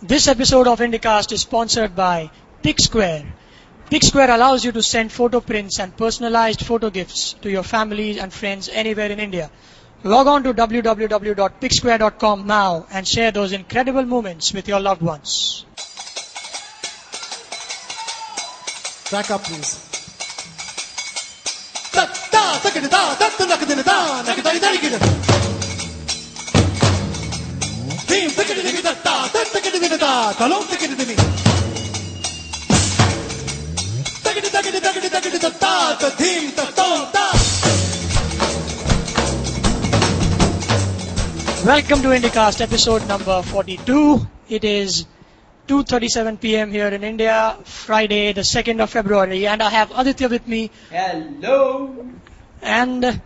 This 0.00 0.28
episode 0.28 0.68
of 0.68 0.78
Indicast 0.78 1.32
is 1.32 1.40
sponsored 1.40 1.96
by 1.96 2.30
PicSquare. 2.62 3.26
PicSquare 3.90 4.32
allows 4.32 4.64
you 4.64 4.70
to 4.70 4.80
send 4.80 5.10
photo 5.10 5.40
prints 5.40 5.80
and 5.80 5.96
personalized 5.96 6.64
photo 6.64 6.88
gifts 6.88 7.32
to 7.42 7.50
your 7.50 7.64
families 7.64 8.16
and 8.16 8.32
friends 8.32 8.68
anywhere 8.68 9.10
in 9.10 9.18
India. 9.18 9.50
Log 10.04 10.28
on 10.28 10.44
to 10.44 10.54
www.picsquare.com 10.54 12.46
now 12.46 12.86
and 12.92 13.08
share 13.08 13.32
those 13.32 13.50
incredible 13.50 14.04
moments 14.04 14.54
with 14.54 14.68
your 14.68 14.78
loved 14.78 15.02
ones. 15.02 15.64
Back 19.10 19.32
up, 19.32 19.42
please. 19.42 19.84
Da, 21.90 22.06
da, 22.30 22.60
da, 22.62 22.70
da, 22.70 22.80
da, 22.86 23.14
da, 23.18 23.28
da, 23.36 23.46
da, 23.46 23.56
da, 23.66 24.58
da, 24.60 24.78
da, 24.78 24.98
da. 24.98 25.57
Team 28.08 28.30
tickety 28.30 28.62
tickety 28.62 28.82
da 28.82 28.94
da, 29.04 29.28
da 29.32 29.40
tickety 29.54 29.78
tickety 29.80 29.98
da, 29.98 30.32
da 30.32 30.46
long 30.46 30.62
tickety 30.70 30.94
tickety. 31.00 31.14
Tickety 34.24 34.50
tickety 34.54 34.80
tickety 34.86 35.10
tickety 35.14 35.40
da 35.42 35.50
da, 35.50 35.96
da 36.00 36.08
team 36.16 36.50
da 36.56 36.64
da 36.78 36.86
da. 37.12 37.26
Welcome 41.66 42.00
to 42.02 42.08
Indicast 42.16 42.62
episode 42.62 43.06
number 43.06 43.42
42. 43.42 44.26
It 44.48 44.64
is 44.64 45.04
2:37 45.66 46.40
p.m. 46.40 46.72
here 46.72 46.88
in 46.88 47.04
India, 47.04 47.58
Friday, 47.64 48.32
the 48.32 48.40
2nd 48.40 48.82
of 48.82 48.88
February, 48.88 49.46
and 49.46 49.62
I 49.62 49.68
have 49.68 49.92
Aditya 49.94 50.30
with 50.30 50.48
me. 50.48 50.70
Hello. 50.90 52.06
And 52.62 53.20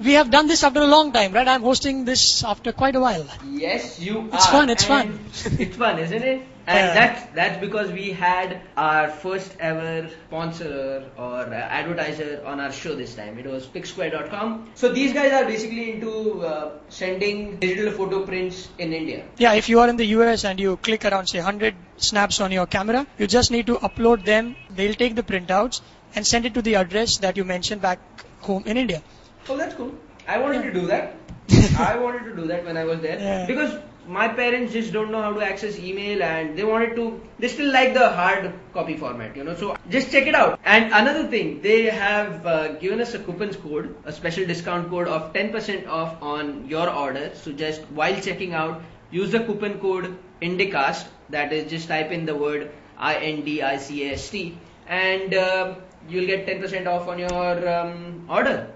we 0.00 0.12
have 0.14 0.30
done 0.30 0.46
this 0.46 0.62
after 0.62 0.80
a 0.80 0.86
long 0.86 1.12
time, 1.12 1.32
right? 1.32 1.48
I'm 1.48 1.62
hosting 1.62 2.04
this 2.04 2.44
after 2.44 2.72
quite 2.72 2.96
a 2.96 3.00
while. 3.00 3.26
Yes, 3.50 3.98
you 3.98 4.28
It's 4.32 4.46
are. 4.46 4.52
fun, 4.52 4.70
it's 4.70 4.88
and 4.90 5.14
fun. 5.14 5.58
it's 5.60 5.76
fun, 5.76 5.98
isn't 5.98 6.22
it? 6.22 6.42
And 6.68 6.78
Yeah. 6.78 6.94
that's 6.94 7.34
that's 7.34 7.60
because 7.60 7.92
we 7.92 8.10
had 8.10 8.60
our 8.76 9.08
first 9.08 9.52
ever 9.60 10.08
sponsor 10.26 11.04
or 11.16 11.40
uh, 11.42 11.54
advertiser 11.80 12.42
on 12.44 12.58
our 12.60 12.72
show 12.72 12.94
this 12.96 13.14
time. 13.14 13.38
It 13.38 13.46
was 13.46 13.66
PicSquare.com. 13.66 14.70
So 14.74 14.90
these 14.92 15.12
guys 15.12 15.32
are 15.32 15.44
basically 15.44 15.92
into 15.92 16.44
uh, 16.44 16.72
sending 16.88 17.58
digital 17.60 17.92
photo 17.92 18.24
prints 18.26 18.68
in 18.78 18.92
India. 18.92 19.24
Yeah, 19.38 19.54
if 19.54 19.68
you 19.68 19.78
are 19.80 19.88
in 19.88 19.96
the 19.96 20.06
US 20.16 20.44
and 20.44 20.58
you 20.58 20.76
click 20.76 21.04
around 21.04 21.28
say 21.28 21.38
100 21.38 21.76
snaps 21.98 22.40
on 22.40 22.50
your 22.50 22.66
camera, 22.66 23.06
you 23.16 23.28
just 23.28 23.50
need 23.52 23.66
to 23.68 23.76
upload 23.76 24.24
them. 24.24 24.56
They'll 24.70 24.94
take 25.04 25.14
the 25.14 25.22
printouts 25.22 25.80
and 26.16 26.26
send 26.26 26.46
it 26.46 26.54
to 26.54 26.62
the 26.62 26.74
address 26.74 27.18
that 27.18 27.36
you 27.36 27.44
mentioned 27.44 27.80
back 27.80 28.00
home 28.40 28.64
in 28.66 28.76
India. 28.76 29.02
Oh, 29.48 29.56
that's 29.56 29.74
cool. 29.74 29.94
I 30.26 30.38
wanted 30.38 30.62
to 30.62 30.72
do 30.72 30.86
that. 30.86 31.14
I 31.78 31.96
wanted 31.96 32.24
to 32.24 32.36
do 32.36 32.46
that 32.48 32.64
when 32.64 32.76
I 32.76 32.84
was 32.84 33.00
there. 33.00 33.18
Yeah. 33.18 33.46
because 33.46 33.78
my 34.08 34.28
parents 34.28 34.72
just 34.72 34.92
don't 34.92 35.10
know 35.10 35.20
how 35.20 35.32
to 35.32 35.44
access 35.44 35.78
email 35.78 36.22
and 36.22 36.56
they 36.56 36.64
wanted 36.64 36.94
to 36.94 37.20
they 37.40 37.48
still 37.48 37.72
like 37.72 37.92
the 37.92 38.08
hard 38.08 38.52
copy 38.72 38.96
format 38.96 39.36
you 39.36 39.44
know. 39.44 39.54
So 39.54 39.76
just 39.90 40.10
check 40.12 40.26
it 40.26 40.34
out. 40.34 40.60
And 40.64 40.92
another 40.92 41.26
thing 41.28 41.60
they 41.60 41.84
have 41.84 42.46
uh, 42.46 42.72
given 42.74 43.00
us 43.00 43.14
a 43.14 43.18
coupons 43.18 43.56
code 43.56 43.94
a 44.04 44.12
special 44.12 44.46
discount 44.46 44.90
code 44.90 45.08
of 45.08 45.32
10% 45.32 45.88
off 45.88 46.22
on 46.22 46.68
your 46.68 46.88
order. 46.88 47.30
So 47.34 47.52
just 47.52 47.82
while 47.90 48.20
checking 48.20 48.54
out 48.54 48.82
use 49.10 49.32
the 49.32 49.40
coupon 49.40 49.78
code 49.80 50.16
indicast. 50.42 51.06
That 51.30 51.52
is 51.52 51.68
just 51.70 51.88
type 51.88 52.12
in 52.12 52.24
the 52.24 52.36
word 52.36 52.70
i 52.96 53.16
n 53.16 53.44
d 53.44 53.62
i 53.62 53.76
c 53.76 54.08
a 54.08 54.12
s 54.12 54.30
t. 54.30 54.56
And 54.86 55.34
uh, 55.34 55.74
you'll 56.08 56.26
get 56.26 56.46
10% 56.46 56.86
off 56.86 57.08
on 57.08 57.18
your 57.18 57.68
um, 57.68 58.26
order 58.30 58.70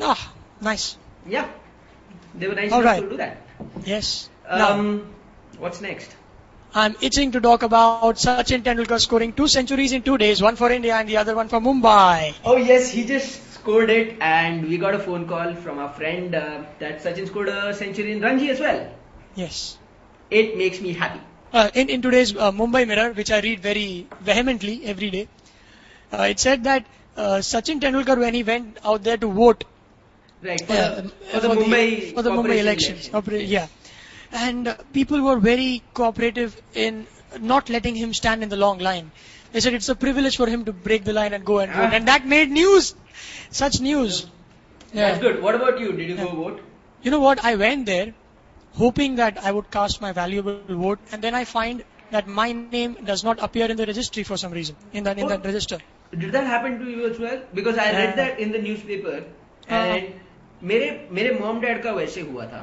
Ah, 0.00 0.32
nice. 0.60 0.96
yeah, 1.26 1.48
they 2.34 2.48
were 2.48 2.54
nice 2.54 2.72
All 2.72 2.80
enough 2.80 2.92
right. 2.92 3.02
to 3.02 3.10
do 3.10 3.16
that. 3.16 3.36
Yes. 3.84 4.28
now, 4.50 4.70
Um, 4.72 5.14
what's 5.58 5.80
next? 5.80 6.16
I'm 6.74 6.96
itching 7.02 7.32
to 7.32 7.40
talk 7.40 7.62
about 7.62 8.16
Sachin 8.16 8.62
Tendulkar 8.62 8.98
scoring 8.98 9.32
two 9.32 9.46
centuries 9.46 9.92
in 9.92 10.02
two 10.02 10.16
days, 10.16 10.40
one 10.40 10.56
for 10.56 10.70
India 10.70 10.94
and 10.94 11.08
the 11.08 11.18
other 11.18 11.34
one 11.36 11.48
for 11.48 11.60
Mumbai. 11.60 12.34
Oh 12.44 12.56
yes, 12.56 12.90
he 12.90 13.04
just 13.04 13.52
scored 13.54 13.90
it, 13.90 14.16
and 14.20 14.66
we 14.68 14.78
got 14.78 14.94
a 14.94 14.98
phone 14.98 15.26
call 15.28 15.54
from 15.54 15.78
our 15.78 15.90
friend 15.92 16.34
uh, 16.34 16.62
that 16.78 17.02
Sachin 17.02 17.26
scored 17.26 17.48
a 17.48 17.74
century 17.74 18.12
in 18.12 18.20
Ranji 18.22 18.48
as 18.50 18.60
well. 18.60 18.86
Yes. 19.34 19.76
It 20.30 20.56
makes 20.56 20.80
me 20.80 20.92
happy. 20.94 21.20
Uh, 21.52 21.70
in, 21.74 21.90
in 21.90 22.00
today's 22.00 22.34
uh, 22.34 22.50
Mumbai 22.50 22.86
Mirror, 22.88 23.12
which 23.12 23.30
I 23.30 23.40
read 23.40 23.60
very 23.60 24.06
vehemently 24.20 24.84
every 24.86 25.10
day, 25.10 25.28
uh, 26.12 26.22
it 26.22 26.40
said 26.40 26.64
that 26.64 26.86
uh, 27.16 27.38
Sachin 27.50 27.80
Tendulkar, 27.80 28.18
when 28.18 28.34
he 28.34 28.42
went 28.42 28.78
out 28.84 29.02
there 29.04 29.16
to 29.18 29.28
vote 29.28 29.64
Right 30.42 30.60
for, 30.60 30.72
uh, 30.72 31.00
the, 31.02 31.40
for 31.40 31.48
Mumbai 31.56 32.14
for 32.14 32.22
the 32.22 32.30
Mumbai 32.30 32.58
elections, 32.58 33.08
election. 33.08 33.40
Yeah, 33.48 33.66
and 34.32 34.68
uh, 34.68 34.76
people 34.92 35.20
were 35.22 35.38
very 35.38 35.82
cooperative 35.94 36.60
in 36.74 37.06
not 37.40 37.68
letting 37.68 37.94
him 37.94 38.12
stand 38.12 38.42
in 38.42 38.48
the 38.48 38.56
long 38.56 38.78
line. 38.78 39.12
They 39.52 39.60
said 39.60 39.74
it's 39.74 39.88
a 39.88 39.94
privilege 39.94 40.36
for 40.36 40.46
him 40.46 40.64
to 40.64 40.72
break 40.72 41.04
the 41.04 41.12
line 41.12 41.32
and 41.32 41.44
go 41.44 41.58
and 41.60 41.70
vote, 41.72 41.90
Ah. 41.92 41.96
and 41.98 42.08
that 42.08 42.26
made 42.26 42.50
news, 42.50 42.94
such 43.50 43.80
news. 43.80 44.26
Yeah. 44.92 45.10
That's 45.10 45.20
good. 45.20 45.42
What 45.42 45.54
about 45.54 45.78
you? 45.80 45.92
Did 45.92 46.08
you 46.08 46.16
go 46.16 46.28
vote? 46.40 46.60
You 47.02 47.10
know 47.12 47.20
what? 47.20 47.44
I 47.44 47.54
went 47.56 47.86
there 47.86 48.12
hoping 48.82 49.16
that 49.16 49.38
I 49.42 49.52
would 49.52 49.70
cast 49.70 50.00
my 50.00 50.12
valuable 50.12 50.58
vote, 50.68 50.98
and 51.12 51.22
then 51.22 51.34
I 51.34 51.44
find 51.44 51.84
that 52.10 52.26
my 52.26 52.50
name 52.52 52.96
does 53.12 53.22
not 53.24 53.38
appear 53.48 53.66
in 53.70 53.76
the 53.76 53.86
registry 53.86 54.22
for 54.22 54.36
some 54.36 54.52
reason 54.52 54.76
in 54.92 55.04
that 55.04 55.18
in 55.18 55.26
Oh. 55.26 55.28
that 55.36 55.44
register. 55.52 55.78
Did 56.24 56.32
that 56.32 56.46
happen 56.46 56.78
to 56.80 56.90
you 56.90 57.06
as 57.10 57.18
well? 57.18 57.38
Because 57.60 57.78
I 57.78 57.92
read 57.92 58.16
that 58.16 58.40
in 58.46 58.52
the 58.52 58.58
newspaper 58.66 59.14
हाँ. 59.68 59.84
and 59.96 60.12
मेरे 60.63 60.89
मेरे 61.17 61.31
mom 61.39 61.59
dad 61.61 61.81
का 61.83 61.91
वैसे 61.93 62.21
हुआ 62.29 62.45
था 62.53 62.61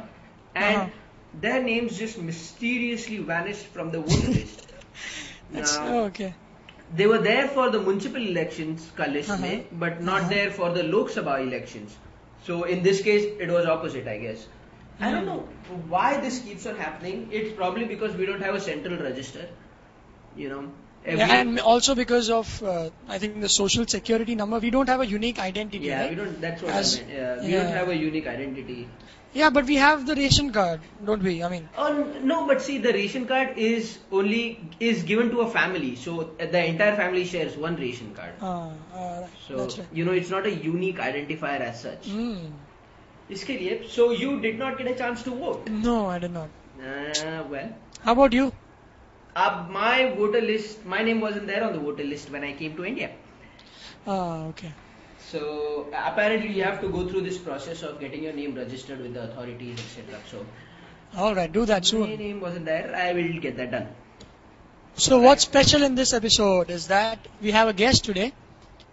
हाँ. 0.57 0.71
and 0.71 1.43
their 1.45 1.61
names 1.67 1.99
just 1.99 2.19
mysteriously 2.31 3.19
vanished 3.31 3.67
from 3.77 3.91
the 3.95 4.01
voter 4.09 4.33
list. 4.39 4.61
That's 5.53 5.77
Now, 5.79 5.87
oh, 5.95 6.05
okay. 6.09 6.33
they 7.01 7.07
were 7.13 7.19
there 7.27 7.47
for 7.57 7.65
the 7.77 7.81
municipal 7.87 8.27
elections 8.33 8.85
का 8.99 9.07
list 9.15 9.31
Uh-huh. 9.37 9.41
में 9.47 9.79
but 9.85 10.03
not 10.11 10.21
Uh-huh. 10.21 10.35
there 10.35 10.51
for 10.59 10.71
the 10.79 10.85
Lok 10.95 11.11
Sabha 11.17 11.39
elections. 11.47 11.97
So 12.49 12.61
in 12.77 12.83
this 12.89 13.03
case 13.09 13.27
it 13.47 13.55
was 13.59 13.67
opposite 13.77 14.11
I 14.15 14.19
guess. 14.27 14.47
I 15.01 15.11
don't 15.11 15.23
Hmm. 15.23 15.29
know 15.31 15.83
why 15.97 16.09
this 16.25 16.41
keeps 16.49 16.67
on 16.73 16.77
happening. 16.87 17.23
It's 17.41 17.53
probably 17.61 17.87
because 17.93 18.17
we 18.23 18.27
don't 18.33 18.43
have 18.49 18.59
a 18.59 18.65
central 18.67 19.01
register. 19.07 19.47
You 20.43 20.51
know. 20.55 20.63
Every- 21.07 21.19
Yeah, 21.21 21.33
and 21.39 21.61
also 21.61 21.95
because 21.95 22.29
of 22.35 22.51
uh, 22.63 22.91
I 23.09 23.19
think 23.19 23.41
the 23.41 23.49
social 23.55 23.87
security 23.87 24.35
number, 24.35 24.59
we 24.59 24.71
don't 24.71 24.89
have 24.89 25.01
a 25.01 25.07
unique 25.07 25.39
identity. 25.39 25.87
yeah, 25.87 26.01
right? 26.03 26.11
we 26.11 26.17
don't. 26.21 26.41
That's 26.41 26.63
what 26.63 26.73
As- 26.83 26.95
I 26.99 27.03
meant. 27.03 27.13
Yeah, 27.17 27.43
we 27.43 27.53
yeah. 27.53 27.63
don't 27.65 27.73
have 27.79 27.89
a 27.97 27.97
unique 28.05 28.27
identity. 28.27 28.87
Yeah, 29.39 29.51
but 29.51 29.65
we 29.67 29.77
have 29.83 30.07
the 30.07 30.15
ration 30.15 30.51
card, 30.57 30.81
don't 31.05 31.23
we? 31.29 31.43
I 31.43 31.49
mean, 31.53 31.69
Oh 31.77 31.87
no, 32.33 32.47
but 32.47 32.63
see, 32.63 32.79
the 32.79 32.93
ration 32.97 33.27
card 33.27 33.59
is 33.69 33.99
only 34.13 34.43
is 34.89 35.03
given 35.13 35.31
to 35.31 35.41
a 35.45 35.49
family, 35.55 35.91
so 35.97 36.15
the 36.39 36.65
entire 36.65 36.95
family 37.01 37.25
shares 37.33 37.57
one 37.65 37.77
ration 37.77 38.13
card. 38.15 38.35
uh, 38.41 38.69
uh, 39.05 39.27
So 39.49 39.57
that's 39.57 39.79
right. 39.81 39.89
you 40.01 40.05
know, 40.05 40.13
it's 40.13 40.31
not 40.31 40.47
a 40.47 40.55
unique 40.69 40.99
identifier 41.09 41.61
as 41.73 41.83
such. 41.89 42.07
Mm. 42.21 42.53
इसके 43.31 43.55
लिए, 43.59 43.83
so 43.91 44.11
you 44.13 44.33
did 44.41 44.59
not 44.59 44.79
get 44.79 44.87
a 44.87 44.95
chance 45.05 45.23
to 45.27 45.31
vote. 45.45 45.69
No, 45.85 45.97
I 46.07 46.19
did 46.25 46.31
not. 46.31 46.49
Uh, 46.81 47.43
well, 47.51 47.71
How 48.07 48.13
about 48.13 48.33
you? 48.39 48.53
Uh, 49.40 49.66
my 49.70 50.14
voter 50.20 50.42
list, 50.42 50.86
my 50.86 51.02
name 51.08 51.22
wasn't 51.22 51.48
there 51.48 51.64
on 51.64 51.74
the 51.74 51.80
voter 51.80 52.04
list 52.04 52.32
when 52.36 52.44
I 52.44 52.54
came 52.62 52.76
to 52.78 52.86
India. 52.86 53.10
Ah, 54.06 54.48
okay. 54.48 54.72
So 55.28 55.88
apparently 55.94 56.52
you 56.58 56.64
have 56.64 56.82
to 56.82 56.90
go 56.90 57.08
through 57.08 57.22
this 57.22 57.38
process 57.38 57.84
of 57.84 58.00
getting 58.00 58.24
your 58.24 58.34
name 58.34 58.56
registered 58.56 59.00
with 59.06 59.14
the 59.14 59.24
authorities, 59.24 59.80
etc. 59.86 60.20
So 60.32 60.46
All 61.16 61.36
right, 61.36 61.52
do 61.60 61.66
that 61.72 61.86
soon. 61.86 62.10
my 62.10 62.16
name 62.16 62.42
wasn't 62.42 62.66
there. 62.66 62.94
I 62.96 63.14
will 63.14 63.40
get 63.46 63.58
that 63.58 63.72
done. 63.72 63.88
So 64.96 65.20
what's 65.22 65.44
special 65.44 65.84
in 65.84 65.96
this 65.96 66.14
episode 66.14 66.70
is 66.70 66.88
that 66.88 67.28
we 67.42 67.52
have 67.52 67.68
a 67.68 67.74
guest 67.74 68.04
today, 68.06 68.34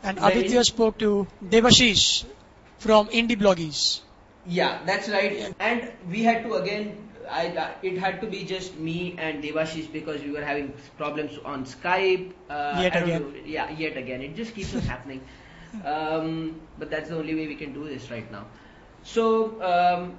and 0.03 0.19
Very- 0.19 0.41
Aditya 0.41 0.65
spoke 0.65 0.99
to 0.99 1.27
Debashish 1.57 2.25
from 2.79 3.09
Indibloggies. 3.09 4.01
Yeah, 4.47 4.79
that's 4.87 5.09
right. 5.09 5.55
And 5.59 5.93
we 6.09 6.23
had 6.23 6.45
to 6.45 6.55
again. 6.55 7.06
I, 7.31 7.75
it 7.83 7.99
had 7.99 8.21
to 8.21 8.27
be 8.27 8.45
just 8.45 8.77
me 8.77 9.15
and 9.19 9.43
Debashish 9.43 9.93
because 9.93 10.23
we 10.23 10.31
were 10.31 10.45
having 10.45 10.73
problems 10.97 11.39
on 11.45 11.65
Skype. 11.65 12.33
Uh, 12.49 12.79
Yet 12.81 13.03
again. 13.03 13.23
know. 13.23 13.33
Yeah, 13.45 13.71
yet 13.71 13.97
again. 13.97 14.23
It 14.23 14.37
just 14.37 14.55
keeps 14.55 14.75
on 14.75 14.81
happening. 14.93 15.21
Um, 15.85 16.61
but 16.79 16.91
that's 16.91 17.09
the 17.09 17.17
only 17.17 17.35
way 17.35 17.47
we 17.47 17.57
can 17.57 17.73
do 17.73 17.89
this 17.89 18.11
right 18.11 18.31
now. 18.31 18.47
So 19.03 19.63
um, 19.63 20.17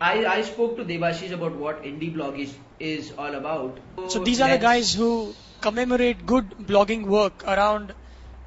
I, 0.00 0.26
I 0.26 0.42
spoke 0.42 0.76
to 0.76 0.84
Debashish 0.84 1.32
about 1.32 1.54
what 1.54 1.82
Indibloggies 1.84 2.52
is 2.80 3.12
all 3.16 3.34
about. 3.34 3.78
So 4.08 4.24
these 4.24 4.40
are 4.40 4.48
the 4.48 4.58
guys 4.58 4.94
who 4.94 5.34
commemorate 5.60 6.26
good 6.26 6.50
blogging 6.58 7.06
work 7.06 7.44
around 7.46 7.94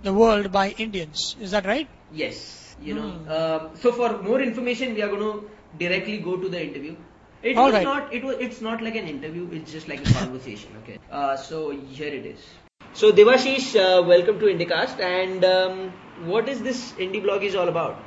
the 0.04 0.14
world 0.14 0.52
by 0.52 0.70
Indians. 0.72 1.36
Is 1.40 1.52
that 1.52 1.66
right? 1.66 1.88
Yes, 2.12 2.76
you 2.82 2.96
know. 2.96 3.10
Hmm. 3.10 3.30
Uh, 3.30 3.60
so 3.76 3.92
for 3.92 4.22
more 4.22 4.42
information, 4.42 4.94
we 4.94 5.02
are 5.02 5.08
going 5.08 5.22
to 5.22 5.50
directly 5.78 6.18
go 6.18 6.38
to 6.38 6.50
the 6.50 6.62
interview. 6.62 6.96
It 7.44 7.58
All 7.58 7.66
was 7.66 7.74
right. 7.74 7.84
not. 7.84 8.14
It 8.14 8.24
was. 8.24 8.36
It's 8.40 8.62
not 8.62 8.82
like 8.82 8.96
an 8.96 9.08
interview. 9.08 9.50
It's 9.52 9.72
just 9.72 9.88
like 9.88 10.02
a 10.02 10.10
conversation. 10.14 10.76
Okay. 10.84 10.98
Uh, 11.10 11.36
so 11.38 11.70
here 11.72 12.14
it 12.14 12.26
is. 12.26 12.40
So 12.94 13.12
Debashish, 13.12 13.76
uh, 13.76 14.04
welcome 14.04 14.40
to 14.40 14.46
Indicast. 14.46 15.00
And 15.00 15.44
um, 15.46 15.94
what 16.16 16.48
is 16.50 16.62
this 16.62 16.94
Indibloggies 16.94 17.60
all 17.60 17.68
about? 17.70 18.04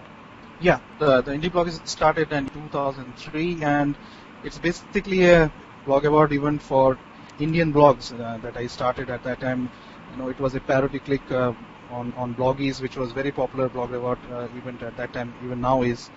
Yeah, 0.61 0.81
the, 0.99 1.21
the 1.23 1.33
Indibloggies 1.33 1.87
started 1.87 2.33
in 2.33 2.49
2003 2.49 3.63
and 3.63 3.97
it's 4.43 4.59
basically 4.59 5.25
a 5.31 5.53
blog 5.85 6.05
about 6.05 6.33
event 6.33 6.63
for 6.63 6.99
Indian 7.39 7.73
blogs 7.73 8.13
uh, 8.19 8.39
that 8.39 8.57
I 8.57 8.67
started 8.67 9.11
at 9.11 9.23
that 9.25 9.41
time. 9.41 9.71
You 10.11 10.17
know, 10.17 10.29
it 10.29 10.39
was 10.39 10.55
a 10.55 10.61
parody 10.61 11.01
click 11.01 11.31
uh, 11.31 11.53
on 11.91 12.13
on 12.17 12.35
Bloggies, 12.35 12.81
which 12.81 12.97
was 12.97 13.13
very 13.13 13.33
popular 13.33 13.69
blog 13.69 13.93
award 13.93 14.19
uh, 14.31 14.49
event 14.61 14.83
at 14.83 14.97
that 14.97 15.13
time, 15.13 15.35
even 15.45 15.61
now 15.61 15.83
is. 15.83 16.11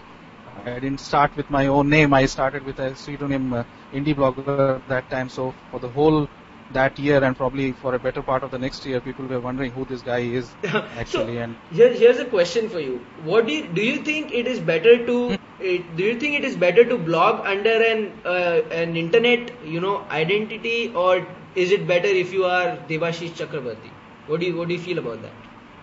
I 0.66 0.80
didn't 0.80 1.00
start 1.02 1.36
with 1.36 1.50
my 1.50 1.68
own 1.68 1.90
name. 1.90 2.14
I 2.14 2.26
started 2.26 2.64
with 2.64 2.80
a 2.80 2.96
pseudonym 2.96 3.54
uh, 3.54 3.64
indie 3.94 4.16
blogger 4.16 4.86
that 4.88 5.10
time. 5.10 5.30
So 5.30 5.54
for 5.70 5.80
the 5.80 5.90
whole 5.90 6.28
that 6.70 6.98
year 7.00 7.24
and 7.24 7.36
probably 7.36 7.72
for 7.74 7.94
a 7.96 8.00
better 8.00 8.22
part 8.24 8.44
of 8.44 8.52
the 8.52 8.60
next 8.60 8.86
year, 8.86 9.02
people 9.02 9.26
were 9.28 9.40
wondering 9.42 9.72
who 9.72 9.86
this 9.86 10.02
guy 10.02 10.20
is 10.20 10.56
actually. 10.96 11.38
and 11.38 11.58
Here, 11.70 11.94
here's 11.94 12.20
a 12.20 12.26
question 12.26 12.70
for 12.70 12.80
you. 12.80 13.02
What 13.24 13.48
do 13.48 13.54
you, 13.54 13.68
do 13.68 13.82
you 13.82 13.98
think 14.04 14.32
it 14.32 14.48
is 14.48 14.60
better 14.60 15.06
to 15.06 15.38
it, 15.60 15.96
do 15.96 16.04
you 16.04 16.20
think 16.20 16.36
it 16.40 16.44
is 16.46 16.56
better 16.56 16.84
to 16.86 16.98
blog 16.98 17.46
under 17.46 17.74
an 17.92 18.22
uh, 18.26 18.62
an 18.72 18.96
internet 18.96 19.64
you 19.64 19.80
know 19.80 20.06
identity 20.10 20.92
or 20.94 21.26
is 21.56 21.72
it 21.72 21.88
better 21.88 22.08
if 22.08 22.34
you 22.34 22.46
are 22.46 22.78
Debashish 22.90 23.34
Chakraborty? 23.42 23.92
What 24.28 24.40
do 24.40 24.46
you 24.46 24.58
what 24.58 24.68
do 24.68 24.74
you 24.74 24.80
feel 24.80 24.98
about 25.00 25.22
that? 25.22 25.34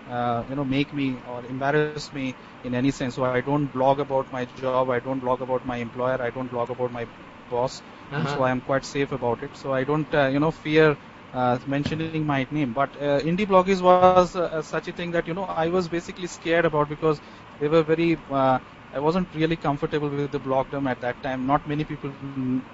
uh, 0.08 0.44
you 0.50 0.56
know, 0.56 0.66
make 0.66 0.94
me 0.94 1.22
or 1.26 1.46
embarrass 1.46 2.12
me 2.14 2.36
in 2.64 2.74
any 2.76 2.92
sense. 2.92 3.16
So 3.16 3.26
I 3.26 3.42
don't 3.42 3.68
blog 3.68 4.00
about 4.00 4.32
my 4.32 4.46
job, 4.46 4.90
I 4.90 5.00
don't 5.00 5.20
blog 5.20 5.42
about 5.42 5.66
my 5.66 5.78
employer, 5.78 6.22
I 6.22 6.30
don't 6.32 6.50
blog 6.50 6.70
about 6.70 6.92
my 6.92 7.08
boss. 7.50 7.82
Uh-huh. 8.12 8.28
So 8.28 8.42
I 8.44 8.52
am 8.52 8.62
quite 8.62 8.86
safe 8.86 9.12
about 9.12 9.44
it. 9.44 9.56
So 9.56 9.74
I 9.74 9.84
don't, 9.84 10.14
uh, 10.14 10.28
you 10.28 10.40
know, 10.40 10.52
fear 10.52 10.98
uh, 11.38 11.66
mentioning 11.76 12.26
my 12.32 12.48
name. 12.52 12.74
But 12.74 12.96
uh, 12.98 13.22
indie 13.32 13.48
bloggers 13.54 13.88
was 13.94 14.36
uh, 14.36 14.62
such 14.64 14.88
a 14.88 14.94
thing 14.94 15.12
that 15.12 15.28
you 15.28 15.34
know 15.36 15.46
I 15.46 15.68
was 15.70 15.88
basically 15.90 16.28
scared 16.28 16.66
about 16.66 16.90
because 16.90 17.22
they 17.60 17.68
were 17.68 17.84
very. 17.84 18.24
Uh, 18.30 18.60
I 18.94 19.00
wasn't 19.00 19.34
really 19.36 19.58
comfortable 19.58 20.10
with 20.10 20.32
the 20.32 20.40
blogdom 20.40 20.90
at 20.90 21.02
that 21.02 21.22
time. 21.22 21.46
Not 21.46 21.66
many 21.68 21.86
people 21.86 22.14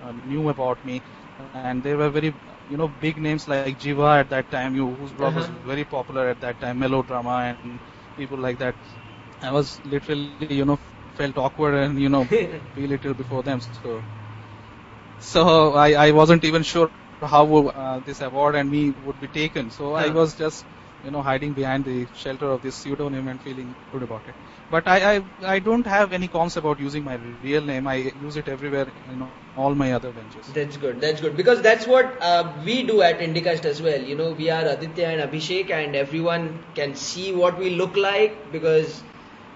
uh, 0.01 0.13
knew 0.13 0.49
about 0.49 0.83
me, 0.83 1.03
and 1.55 1.83
they 1.83 1.95
were 1.95 2.09
very, 2.09 2.33
you 2.67 2.77
know, 2.77 2.87
big 2.87 3.19
names 3.19 3.47
like 3.47 3.77
Jiva 3.77 4.19
at 4.19 4.29
that 4.29 4.49
time, 4.51 4.75
you, 4.75 4.87
whose 4.95 5.13
blog 5.13 5.35
was 5.35 5.47
Uh-huh. 5.47 5.61
very 5.63 5.83
popular 5.85 6.27
at 6.29 6.39
that 6.41 6.59
time, 6.59 6.79
melodrama 6.79 7.55
and 7.59 7.81
people 8.15 8.37
like 8.37 8.57
that. 8.59 8.75
I 9.41 9.51
was 9.51 9.83
literally, 9.83 10.53
you 10.53 10.65
know, 10.65 10.79
felt 11.13 11.37
awkward 11.37 11.75
and 11.75 11.99
you 11.99 12.09
know, 12.09 12.29
be 12.73 12.87
little 12.87 13.13
before 13.13 13.43
them. 13.43 13.61
So, 13.61 14.05
so 15.17 15.73
I, 15.73 15.93
I 16.07 16.11
wasn't 16.11 16.43
even 16.45 16.63
sure 16.63 16.89
how 17.27 17.67
uh, 17.67 17.99
this 17.99 18.21
award 18.21 18.55
and 18.55 18.69
me 18.69 18.91
would 19.05 19.19
be 19.19 19.27
taken. 19.27 19.69
So 19.71 19.93
I 19.93 20.09
was 20.09 20.35
just, 20.35 20.65
you 21.03 21.11
know, 21.11 21.21
hiding 21.21 21.53
behind 21.53 21.85
the 21.85 22.07
shelter 22.13 22.49
of 22.51 22.61
this 22.61 22.75
pseudonym 22.75 23.27
and 23.27 23.41
feeling 23.41 23.75
good 23.91 24.03
about 24.03 24.21
it. 24.27 24.35
But 24.69 24.87
I, 24.87 25.15
I, 25.15 25.23
I 25.45 25.59
don't 25.59 25.85
have 25.85 26.13
any 26.13 26.27
qualms 26.27 26.57
about 26.57 26.79
using 26.79 27.03
my 27.03 27.15
real 27.43 27.61
name. 27.61 27.87
I 27.87 27.95
use 27.95 28.37
it 28.37 28.47
everywhere 28.47 28.87
you 29.09 29.17
know, 29.17 29.29
all 29.57 29.75
my 29.75 29.93
other 29.93 30.11
ventures. 30.11 30.47
That's 30.47 30.77
good. 30.77 31.01
That's 31.01 31.21
good 31.21 31.37
because 31.37 31.61
that's 31.61 31.85
what 31.85 32.17
uh, 32.21 32.51
we 32.65 32.83
do 32.83 33.01
at 33.01 33.19
Indicast 33.19 33.65
as 33.65 33.81
well. 33.81 34.01
You 34.01 34.15
know, 34.15 34.31
we 34.31 34.49
are 34.49 34.65
Aditya 34.65 35.07
and 35.07 35.31
Abhishek, 35.31 35.71
and 35.71 35.95
everyone 35.95 36.59
can 36.75 36.95
see 36.95 37.33
what 37.33 37.59
we 37.59 37.71
look 37.71 37.95
like 37.95 38.51
because 38.51 39.03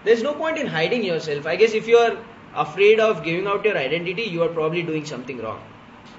there's 0.04 0.24
no 0.24 0.34
point 0.34 0.58
in 0.58 0.68
hiding 0.68 1.04
yourself. 1.04 1.48
I 1.48 1.56
guess 1.56 1.74
if 1.74 1.88
you 1.88 1.98
are 1.98 2.18
afraid 2.56 3.00
of 3.00 3.24
giving 3.24 3.48
out 3.48 3.66
your 3.66 3.78
identity, 3.78 4.24
you 4.24 4.44
are 4.44 4.50
probably 4.50 4.84
doing 4.84 5.06
something 5.06 5.40
wrong. 5.40 5.62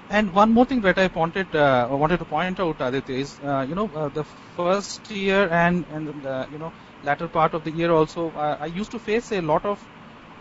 And 0.08 0.32
one 0.32 0.52
more 0.52 0.64
thing 0.67 0.81
that 0.82 0.99
I 0.99 1.08
wanted 1.14 1.55
uh, 1.55 1.88
wanted 1.90 2.19
to 2.19 2.25
point 2.25 2.61
out, 2.61 2.81
Aditya, 2.81 3.17
is 3.17 3.40
uh, 3.40 3.64
you 3.69 3.75
know 3.75 3.90
uh, 3.94 4.08
the 4.08 4.25
first 4.25 5.11
year 5.11 5.49
and 5.50 5.87
and 5.88 6.26
uh, 6.26 6.46
you 6.50 6.58
know 6.58 6.73
latter 7.02 7.29
part 7.29 7.55
of 7.55 7.64
the 7.64 7.73
year 7.73 7.90
also, 7.93 8.32
uh, 8.32 8.56
I 8.61 8.67
used 8.67 8.90
to 8.93 8.99
face 8.99 9.32
a 9.32 9.40
lot 9.43 9.64
of 9.64 9.87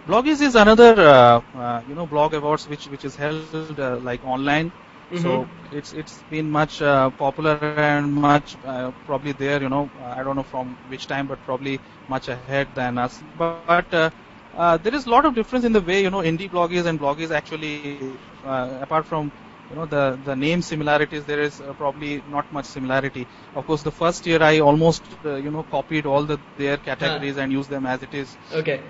Bloggies 0.06 0.40
is 0.40 0.54
another 0.54 0.94
uh, 1.08 1.40
uh, 1.54 1.82
you 1.86 1.94
know 1.94 2.06
blog 2.06 2.34
awards 2.34 2.68
which 2.68 2.86
which 2.88 3.04
is 3.04 3.16
held 3.16 3.52
uh, 3.54 3.72
like 3.80 4.22
online. 4.24 4.72
So 5.14 5.32
Mhm. 5.32 5.48
it's 5.70 5.92
it's 5.92 6.24
been 6.24 6.50
much 6.50 6.80
uh, 6.82 7.10
popular 7.10 7.56
and 7.66 8.12
much 8.14 8.56
uh, 8.64 8.92
probably 9.04 9.32
there 9.32 9.60
you 9.62 9.68
know 9.68 9.90
I 10.00 10.22
don't 10.22 10.36
know 10.36 10.42
from 10.54 10.78
which 10.86 11.06
time 11.06 11.26
but 11.26 11.42
probably 11.42 11.80
much 12.06 12.28
ahead 12.28 12.74
than 12.74 12.98
us. 12.98 13.22
But, 13.34 13.56
but 13.64 13.92
uh, 13.94 14.10
uh, 14.54 14.76
there 14.78 14.94
is 14.94 15.06
a 15.06 15.10
lot 15.10 15.24
of 15.26 15.34
difference 15.34 15.64
in 15.64 15.72
the 15.72 15.80
way 15.80 16.02
you 16.02 16.10
know 16.10 16.20
Indibloggies 16.22 16.86
and 16.86 16.98
bloggies 17.00 17.30
actually 17.32 17.96
uh, 18.42 18.78
apart 18.82 19.06
from 19.06 19.32
you 19.68 19.76
know 19.76 19.86
the 19.86 20.18
the 20.22 20.34
name 20.36 20.62
similarities 20.62 21.24
there 21.26 21.40
is 21.40 21.60
uh, 21.60 21.72
probably 21.74 22.22
not 22.26 22.50
much 22.52 22.66
similarity. 22.66 23.28
Of 23.54 23.66
course 23.66 23.82
the 23.82 23.92
first 23.92 24.26
year 24.26 24.42
I 24.42 24.60
almost 24.60 25.16
uh, 25.24 25.36
you 25.36 25.50
know 25.50 25.64
copied 25.64 26.06
all 26.06 26.24
the 26.24 26.38
their 26.56 26.76
categories 26.78 27.36
and 27.36 27.52
used 27.52 27.70
them 27.70 27.86
as 27.86 28.02
it 28.02 28.14
is 28.14 28.38
Okay. 28.52 28.80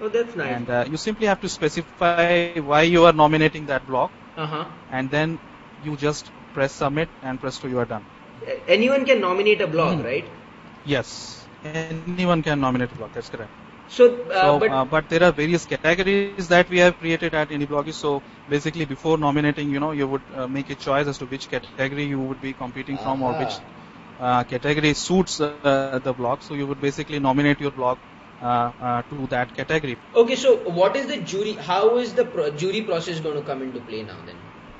Oh, 0.01 0.08
that's 0.10 0.36
nice. 0.36 0.58
And 0.58 0.70
uh, 0.70 0.86
you 0.88 0.98
simply 0.98 1.27
have 1.27 1.39
to 1.41 1.50
specify 1.50 2.60
why 2.60 2.82
you 2.82 3.05
are 3.05 3.13
nominating 3.13 3.65
that 3.67 3.86
blog, 3.88 4.12
uh-huh. 4.38 4.65
and 4.89 5.10
then 5.10 5.39
you 5.82 5.96
just 5.98 6.32
press 6.53 6.74
submit 6.74 7.10
and 7.22 7.39
press 7.39 7.60
to 7.60 7.70
you 7.70 7.79
are 7.79 7.86
done. 7.86 8.05
Anyone 8.67 9.05
can 9.05 9.20
nominate 9.22 9.62
a 9.62 9.67
blog, 9.67 10.00
Hmm. 10.00 10.05
right? 10.05 10.25
Yes, 10.84 11.48
anyone 11.63 12.44
can 12.44 12.60
nominate 12.60 12.91
a 12.91 12.96
blog. 12.96 13.12
That's 13.13 13.29
correct. 13.29 13.53
So, 13.88 14.27
uh, 14.30 14.42
so, 14.42 14.60
but 14.60 14.72
uh, 14.72 14.86
but 14.86 15.10
there 15.10 15.24
are 15.24 15.32
various 15.32 15.65
categories 15.65 16.25
that 16.25 16.48
we 16.48 16.58
have 16.58 16.98
created 16.98 17.13
at 17.13 17.27
IndieBloggy. 17.30 17.94
So 17.94 18.24
basically, 18.48 18.72
before 18.86 19.18
nominating, 19.18 19.70
you 19.70 19.80
know, 19.80 19.92
you 19.92 20.08
would 20.08 20.24
uh, 20.34 20.48
make 20.48 20.70
a 20.70 20.75
choice 20.75 21.08
as 21.08 21.18
to 21.20 21.25
which 21.25 21.50
category 21.50 22.06
you 22.06 22.20
would 22.20 22.42
be 22.42 22.54
competing 22.54 22.98
from 22.98 23.22
or 23.22 23.34
which 23.34 23.62
uh, 24.20 24.44
category 24.44 24.94
suits 24.94 25.39
uh, 25.42 25.70
the 25.70 26.13
blog. 26.13 26.42
So 26.42 26.54
you 26.54 26.68
would 26.68 26.80
basically 26.80 27.20
nominate 27.20 27.60
your 27.60 27.72
blog 27.72 28.00
uh, 28.42 28.72
uh, 28.80 29.01
to 29.04 29.27
that 29.27 29.54
category. 29.54 29.98
okay, 30.13 30.36
so 30.36 30.58
what 30.70 30.96
is 30.96 31.08
the 31.08 31.18
jury? 31.18 31.54
How 31.54 31.98
is 31.98 32.13
the 32.13 32.25
pro- 32.25 32.51
jury 32.51 32.82
process 32.82 33.20
going 33.20 33.36
to 33.36 33.44
come 33.44 33.62
into 33.62 33.80
play 33.80 34.04
now? 34.04 34.22
Then. 34.25 34.38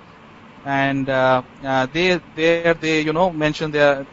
And 0.65 1.09
uh, 1.09 1.43
uh, 1.63 1.87
they, 1.87 2.21
they, 2.35 2.75
they, 2.75 3.01
you 3.03 3.13
know, 3.13 3.33
mention 3.33 3.71
their 3.71 4.07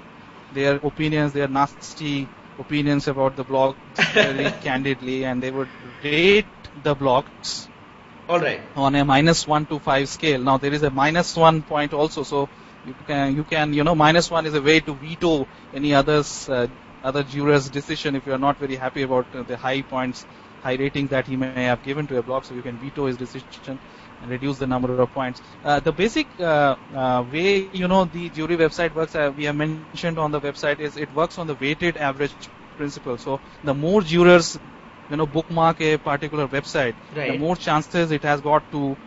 their 0.51 0.75
opinions, 0.84 1.34
their 1.34 1.48
nasty 1.48 2.30
opinions 2.58 3.08
about 3.08 3.36
the 3.36 3.44
blog 3.46 3.78
very 4.13 4.51
candidly, 4.54 5.25
and 5.25 5.42
they 5.44 5.51
would 5.51 5.72
rate 6.04 6.50
the 6.74 6.96
blogs 6.96 7.70
All 8.28 8.40
right. 8.40 8.62
on 8.75 8.96
a 8.96 9.04
minus 9.06 9.48
one 9.48 9.66
to 9.68 9.80
five 9.80 10.08
scale. 10.10 10.42
Now 10.42 10.58
there 10.58 10.74
is 10.74 10.84
a 10.84 10.90
minus 10.92 11.36
one 11.36 11.63
point 11.63 11.94
also, 11.94 12.24
so 12.24 12.50
you 12.86 12.94
can 13.08 13.36
you 13.36 13.44
can 13.44 13.74
you 13.74 13.84
know 13.84 13.96
minus 13.96 14.30
one 14.32 14.46
is 14.46 14.54
a 14.54 14.62
way 14.62 14.80
to 14.80 14.94
veto 14.96 15.48
any 15.74 15.94
others 15.94 16.50
uh, 16.50 16.68
other 17.04 17.24
jurors' 17.24 17.70
decision 17.70 18.16
if 18.16 18.26
you 18.26 18.34
are 18.34 18.38
not 18.38 18.58
very 18.58 18.76
happy 18.76 19.02
about 19.04 19.26
uh, 19.36 19.44
the 19.44 19.58
high 19.58 19.82
points, 19.82 20.26
high 20.62 20.76
rating 20.76 21.08
that 21.08 21.26
he 21.26 21.36
may 21.36 21.64
have 21.64 21.82
given 21.84 22.08
to 22.08 22.18
a 22.18 22.24
blog, 22.24 22.46
so 22.46 22.54
you 22.54 22.62
can 22.62 22.78
veto 22.78 23.06
his 23.08 23.18
decision 23.18 23.80
and 24.22 24.30
reduce 24.30 24.60
the 24.60 24.68
number 24.68 25.00
of 25.02 25.12
points. 25.14 25.42
Uh, 25.64 25.80
the 25.80 25.92
basic 25.92 26.28
uh, 26.40 26.76
uh, 26.94 27.24
way 27.32 27.70
you 27.74 27.88
know 27.88 28.06
the 28.06 28.30
jury 28.30 28.58
website 28.58 28.94
works, 28.94 29.16
uh, 29.16 29.32
we 29.36 29.46
have 29.46 29.56
mentioned 29.56 30.20
on 30.20 30.32
the 30.32 30.40
website, 30.40 30.80
is 30.80 30.98
it 30.98 31.12
works 31.14 31.38
on 31.40 31.48
the 31.48 31.56
weighted 31.56 31.98
average 31.98 32.50
principle. 32.78 33.18
So 33.18 33.42
the 33.64 33.74
more 33.74 34.02
jurors 34.02 34.60
you 35.10 35.18
know 35.18 35.26
bookmark 35.26 35.82
a 35.82 35.98
particular 35.98 36.48
website, 36.48 36.96
the 37.26 37.38
more 37.38 37.56
chances 37.56 38.12
it 38.12 38.24
has 38.24 38.42
got 38.42 38.70
to 38.72 38.98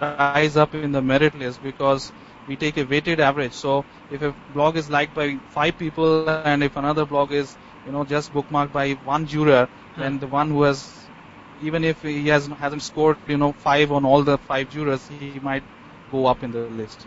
rise 0.00 0.56
up 0.56 0.74
in 0.74 0.92
the 0.92 1.02
merit 1.02 1.34
list 1.34 1.62
because 1.62 2.12
we 2.46 2.56
take 2.56 2.76
a 2.78 2.84
weighted 2.84 3.20
average. 3.20 3.54
So 3.54 3.86
if 4.10 4.22
a 4.22 4.34
blog 4.48 4.76
is 4.76 4.90
liked 4.90 5.14
by 5.14 5.40
five 5.48 5.76
people 5.78 6.28
and 6.28 6.62
if 6.62 6.76
another 6.76 7.06
blog 7.06 7.32
is 7.32 7.56
you 7.84 7.92
know 7.92 8.04
just 8.04 8.32
bookmarked 8.32 8.72
by 8.72 8.92
one 8.92 9.26
juror, 9.26 9.68
then 9.96 10.18
the 10.18 10.26
one 10.28 10.50
who 10.50 10.62
has 10.62 11.10
even 11.58 11.84
if 11.84 12.02
he 12.02 12.28
has 12.28 12.46
hasn't 12.46 12.82
scored 12.82 13.18
you 13.26 13.38
know 13.38 13.52
five 13.52 13.92
on 13.92 14.04
all 14.04 14.22
the 14.22 14.38
five 14.38 14.68
jurors, 14.68 15.06
he 15.08 15.38
might 15.40 15.64
go 16.10 16.26
up 16.26 16.42
in 16.42 16.50
the 16.50 16.68
list. 16.68 17.06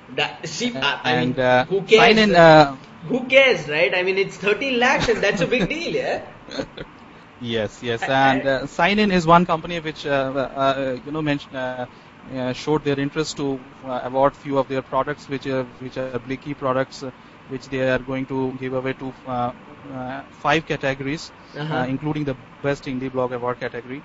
that, 0.09 0.47
see 0.49 0.77
I, 0.77 1.01
I 1.05 1.15
and 1.15 1.17
mean 1.17 1.39
uh, 1.39 1.67
who 1.69 1.83
cares 1.85 2.27
cyn.in. 2.27 2.35
Uh, 2.35 2.77
who 3.09 3.27
cares 3.29 3.69
right 3.69 3.95
i 3.95 4.03
mean 4.03 4.19
it's 4.19 4.37
13 4.37 4.79
lakhs 4.79 5.09
and 5.09 5.23
that's 5.23 5.41
a 5.41 5.47
big 5.47 5.69
deal 5.69 5.95
yeah 5.95 6.25
yes, 7.39 7.83
yes, 7.83 8.09
and 8.09 8.47
uh, 8.47 8.67
cyn.in 8.67 9.11
is 9.13 9.27
one 9.27 9.47
company 9.47 9.81
which 9.81 10.07
uh, 10.07 10.11
uh, 10.11 10.97
you 11.05 11.13
know 11.13 11.23
mentioned. 11.23 11.57
Uh, 11.57 11.87
uh, 12.23 12.53
showed 12.53 12.85
their 12.85 13.01
interest 13.01 13.37
to 13.39 13.61
uh, 13.83 14.01
award 14.05 14.37
few 14.37 14.59
of 14.59 14.69
their 14.69 14.83
products, 14.83 15.29
which 15.29 15.47
are 15.47 15.65
which 15.79 15.97
are 15.97 16.19
Blicky 16.21 16.55
products, 16.55 17.03
uh, 17.03 17.11
which 17.49 17.67
they 17.69 17.83
are 17.91 17.99
going 17.99 18.27
to 18.27 18.53
give 18.55 18.73
away 18.75 18.93
to 18.95 19.13
uh, 19.27 19.53
uh, 19.93 20.23
five 20.31 20.65
categories, 20.67 21.33
Uh-huh. 21.57 21.75
uh, 21.77 21.87
including 21.95 22.25
the 22.25 22.37
best 22.63 22.85
indie 22.85 23.11
blog 23.11 23.33
award 23.33 23.59
category. 23.61 24.03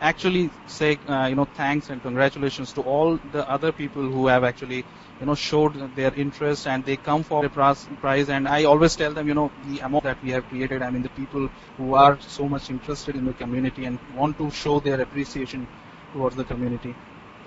Actually, 0.00 0.50
say 0.66 0.98
uh, 1.08 1.26
you 1.30 1.34
know 1.36 1.44
thanks 1.44 1.88
and 1.90 2.02
congratulations 2.02 2.72
to 2.74 2.82
all 2.82 3.18
the 3.36 3.48
other 3.48 3.72
people 3.72 4.02
who 4.14 4.26
have 4.26 4.44
actually 4.44 4.84
you 5.20 5.26
know 5.26 5.34
showed 5.34 5.74
their 5.96 6.12
interest 6.14 6.66
and 6.66 6.84
they 6.84 6.96
come 6.96 7.22
for 7.22 7.42
the 7.42 7.48
prize. 8.00 8.28
And 8.28 8.48
I 8.48 8.64
always 8.64 8.96
tell 8.96 9.12
them 9.14 9.28
you 9.28 9.34
know 9.34 9.50
the 9.64 9.78
amount 9.80 10.04
that 10.04 10.20
we 10.22 10.30
have 10.30 10.48
created. 10.48 10.82
I 10.82 10.90
mean 10.90 11.02
the 11.02 11.14
people 11.22 11.48
who 11.76 11.94
are 11.94 12.18
so 12.20 12.48
much 12.48 12.70
interested 12.70 13.16
in 13.16 13.24
the 13.24 13.34
community 13.34 13.84
and 13.86 13.98
want 14.12 14.36
to 14.38 14.50
show 14.50 14.80
their 14.80 15.00
appreciation 15.00 15.68
towards 16.12 16.36
the 16.36 16.44
community 16.44 16.96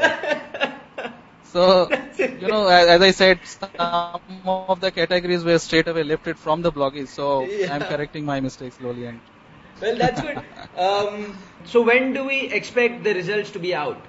So, 1.52 1.90
you 2.16 2.48
know, 2.48 2.66
as, 2.66 2.88
as, 2.88 3.02
I 3.02 3.10
said, 3.10 3.40
some 3.44 4.20
of 4.46 4.80
the 4.80 4.90
categories 4.90 5.44
were 5.44 5.58
straight 5.58 5.86
away 5.86 6.02
lifted 6.02 6.38
from 6.38 6.62
the 6.62 6.72
bloggies. 6.72 7.08
So 7.08 7.44
yeah. 7.44 7.74
I'm 7.74 7.82
correcting 7.82 8.24
my 8.24 8.40
mistakes 8.40 8.76
slowly. 8.76 9.04
And 9.04 9.20
well, 9.82 9.96
that's 9.96 10.22
good. 10.22 10.38
um, 10.78 11.36
so 11.66 11.82
when 11.82 12.14
do 12.14 12.24
we 12.24 12.40
expect 12.60 13.04
the 13.04 13.12
results 13.12 13.50
to 13.50 13.58
be 13.58 13.74
out? 13.74 14.00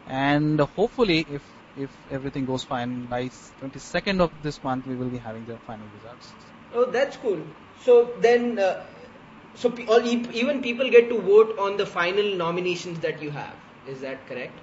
And 0.05 0.59
hopefully, 0.59 1.19
if 1.27 1.43
if 1.75 1.91
everything 2.09 2.45
goes 2.45 2.63
fine, 2.63 3.05
by 3.07 3.29
22nd 3.57 4.21
of 4.21 4.41
this 4.41 4.63
month, 4.63 4.85
we 4.85 4.95
will 4.95 5.09
be 5.09 5.17
having 5.19 5.45
the 5.45 5.59
final 5.59 5.87
results. 5.87 6.35
Oh, 6.73 6.85
that's 6.85 7.17
cool. 7.17 7.41
So 7.75 8.15
then, 8.19 8.59
uh, 8.59 8.85
so 9.53 9.69
pe- 9.69 9.85
all, 9.85 10.01
e- 10.05 10.27
even 10.33 10.61
people 10.61 10.89
get 10.89 11.09
to 11.09 11.19
vote 11.21 11.57
on 11.59 11.77
the 11.77 11.85
final 11.85 12.35
nominations 12.35 12.99
that 13.01 13.21
you 13.21 13.31
have. 13.31 13.55
Is 13.85 14.01
that 14.01 14.27
correct? 14.27 14.61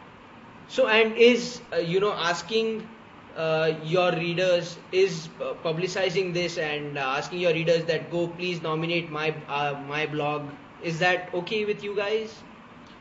So, 0.67 0.87
and 0.87 1.15
is 1.15 1.63
uh, 1.73 1.77
you 1.77 1.99
know 1.99 2.13
asking 2.13 2.87
uh, 3.35 3.73
your 3.83 4.11
readers 4.11 4.79
is 4.91 5.29
publicizing 5.63 6.33
this 6.33 6.57
and 6.57 6.97
uh, 6.97 7.01
asking 7.17 7.39
your 7.39 7.53
readers 7.53 7.85
that 7.85 8.09
go 8.11 8.27
please 8.27 8.61
nominate 8.61 9.09
my 9.11 9.33
uh, 9.47 9.75
my 9.87 10.05
blog. 10.05 10.51
Is 10.81 10.99
that 10.99 11.33
okay 11.33 11.65
with 11.65 11.83
you 11.83 11.95
guys? 11.95 12.43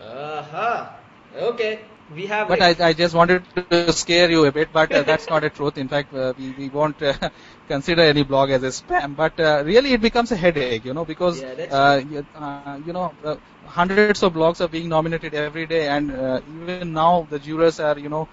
Uh-huh. 0.00 0.86
Okay. 1.34 1.84
We 2.10 2.26
have 2.26 2.50
But 2.50 2.60
it. 2.60 2.62
I, 2.62 2.76
I 2.88 2.92
just 2.92 3.14
wanted 3.14 3.44
to 3.44 3.92
scare 3.92 4.30
you 4.30 4.44
a 4.44 4.52
bit, 4.52 4.72
but 4.72 4.94
uh, 4.94 5.02
that's 5.02 5.28
not 5.28 5.44
a 5.44 5.50
truth. 5.50 5.76
In 5.78 5.88
fact, 5.88 6.12
uh, 6.12 6.34
we, 6.36 6.52
we 6.52 6.68
won't 6.68 7.00
uh, 7.02 7.14
consider 7.68 8.02
any 8.02 8.22
blog 8.24 8.50
as 8.50 8.62
a 8.62 8.68
spam. 8.68 9.14
But 9.16 9.38
uh, 9.40 9.62
really, 9.64 9.92
it 9.92 10.00
becomes 10.00 10.32
a 10.32 10.36
headache, 10.36 10.84
you 10.84 10.92
know, 10.94 11.04
because 11.04 11.44
Yeah, 11.44 11.66
uh, 11.68 12.00
you, 12.06 12.26
uh, 12.34 12.78
you 12.84 12.92
know 12.92 13.14
uh, 13.24 13.36
hundreds 13.66 14.22
of 14.22 14.32
blogs 14.32 14.60
are 14.60 14.68
being 14.68 14.88
nominated 14.88 15.34
every 15.34 15.66
day, 15.66 15.88
and 15.88 16.12
uh, 16.12 16.40
even 16.46 16.92
now 16.92 17.26
the 17.30 17.38
jurors 17.38 17.80
are, 17.80 17.98
you 17.98 18.08
know. 18.08 18.28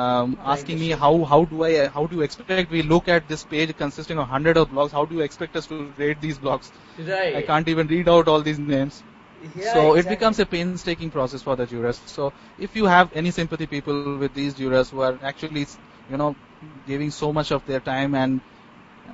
Um, 0.00 0.38
asking 0.42 0.78
me 0.80 0.90
how 0.90 1.24
how 1.24 1.44
do 1.44 1.64
I 1.64 1.86
how 1.94 2.06
do 2.06 2.16
you 2.16 2.22
expect 2.22 2.70
we 2.70 2.82
look 2.82 3.08
at 3.08 3.28
this 3.28 3.44
page 3.44 3.76
consisting 3.76 4.18
of 4.18 4.28
hundred 4.28 4.56
of 4.56 4.70
blogs? 4.70 4.90
How 4.90 5.04
do 5.04 5.16
you 5.16 5.20
expect 5.22 5.56
us 5.56 5.66
to 5.66 5.80
rate 5.98 6.20
these 6.20 6.38
blogs? 6.38 6.70
right. 6.98 7.36
I 7.36 7.42
can't 7.42 7.68
even 7.68 7.86
read 7.88 8.08
out 8.08 8.28
all 8.28 8.40
these 8.40 8.58
names. 8.58 9.02
Yeah, 9.56 9.72
so 9.72 9.94
it 9.96 10.08
becomes 10.08 10.38
a 10.40 10.46
painstaking 10.46 11.10
process 11.10 11.42
for 11.42 11.56
the 11.56 11.66
jurors. 11.66 12.00
So 12.06 12.32
if 12.58 12.76
you 12.76 12.86
have 12.86 13.12
any 13.14 13.30
sympathy 13.32 13.66
people 13.66 14.16
with 14.18 14.34
these 14.34 14.54
jurors 14.54 14.90
who 14.90 15.00
are 15.00 15.18
actually, 15.22 15.66
you 16.10 16.16
know, 16.16 16.36
giving 16.86 17.10
so 17.10 17.32
much 17.32 17.50
of 17.50 17.64
their 17.66 17.80
time 17.80 18.14
and 18.14 18.40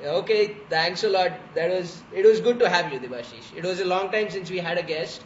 Okay, 0.04 0.56
thanks 0.68 1.04
a 1.04 1.08
lot. 1.08 1.54
That 1.54 1.70
was 1.70 2.02
it 2.10 2.24
was 2.24 2.40
good 2.40 2.58
to 2.60 2.68
have 2.68 2.92
you, 2.92 2.98
Debashish. 2.98 3.52
It 3.54 3.64
was 3.64 3.80
a 3.80 3.84
long 3.84 4.10
time 4.10 4.30
since 4.30 4.50
we 4.50 4.58
had 4.58 4.78
a 4.78 4.82
guest, 4.82 5.24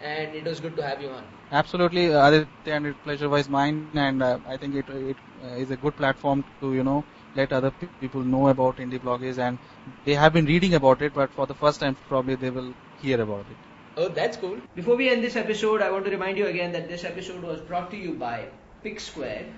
and 0.00 0.34
it 0.34 0.44
was 0.44 0.60
good 0.60 0.76
to 0.76 0.82
have 0.82 1.02
you 1.02 1.10
on. 1.10 1.24
Absolutely, 1.50 2.06
Aditya, 2.06 2.74
and 2.74 2.86
it 2.86 3.02
pleasure 3.02 3.28
was 3.28 3.48
mine, 3.48 3.90
and 3.96 4.22
uh, 4.22 4.38
I 4.46 4.56
think 4.56 4.74
it 4.76 4.88
it 4.88 5.18
uh, 5.42 5.48
is 5.64 5.70
a 5.70 5.76
good 5.76 5.96
platform 5.96 6.44
to 6.60 6.72
you 6.74 6.82
know 6.84 7.04
let 7.36 7.52
other 7.52 7.70
pe- 7.70 7.88
people 8.00 8.22
know 8.22 8.48
about 8.48 8.76
Indibloggies, 8.76 9.38
and 9.38 9.58
they 10.04 10.14
have 10.14 10.32
been 10.32 10.46
reading 10.46 10.74
about 10.74 11.02
it, 11.02 11.14
but 11.14 11.30
for 11.32 11.46
the 11.46 11.54
first 11.54 11.80
time 11.80 11.96
probably 12.08 12.34
they 12.34 12.50
will 12.50 12.74
hear 13.00 13.20
about 13.20 13.40
it. 13.50 13.56
Oh, 13.96 14.08
that's 14.08 14.36
cool. 14.36 14.58
Before 14.74 14.96
we 14.96 15.08
end 15.08 15.22
this 15.22 15.36
episode, 15.36 15.82
I 15.82 15.90
want 15.90 16.04
to 16.04 16.10
remind 16.10 16.36
you 16.36 16.46
again 16.46 16.72
that 16.72 16.88
this 16.88 17.04
episode 17.04 17.42
was 17.42 17.60
brought 17.60 17.90
to 17.92 17.96
you 17.96 18.14
by 18.14 18.46
PicSquare. 18.84 19.52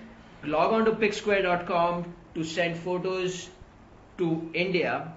Log 0.44 0.72
on 0.72 0.84
to 0.84 0.92
picsquare.com 0.92 2.14
to 2.34 2.44
send 2.44 2.76
photos 2.76 3.48
to 4.18 4.50
India, 4.54 5.12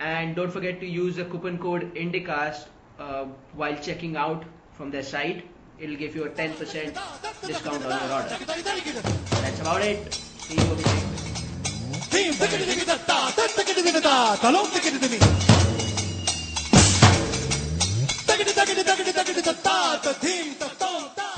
and 0.00 0.34
don't 0.34 0.50
forget 0.50 0.80
to 0.80 0.86
use 0.86 1.16
the 1.16 1.24
coupon 1.24 1.58
code 1.58 1.94
INDICAST 1.94 2.66
uh, 2.98 3.24
while 3.54 3.76
checking 3.76 4.16
out 4.16 4.44
from 4.72 4.90
their 4.90 5.02
site. 5.02 5.44
It'll 5.78 5.96
give 5.96 6.16
you 6.16 6.24
a 6.24 6.30
10% 6.30 6.98
discount 7.46 7.84
on 7.84 7.90
your 7.90 8.12
order. 8.12 8.36
That's 9.44 9.60
about 9.60 9.82
it. 9.82 10.12
See 10.14 10.54
you 10.54 10.60
Abhishek. 10.60 11.17
Team 12.10 12.32
tickety 12.40 12.64
tickety 12.64 12.86
da 12.86 12.96
da 13.06 13.18
da 13.36 13.42
tickety 13.56 13.82
tickety 13.82 14.00
da 14.00 14.36
da 14.42 14.50
long 14.50 14.66
tickety 14.74 14.98
tickety. 14.98 15.26
Tickety 18.26 18.52
ta 20.02 20.12
thim 20.22 20.54
ta 20.60 20.68
tom 20.78 21.02
ta 21.16 21.37